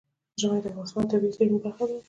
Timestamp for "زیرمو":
1.35-1.63